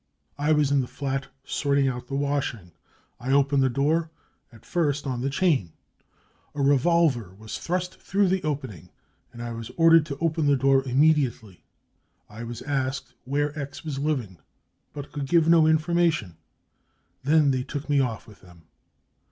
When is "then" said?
17.23-17.51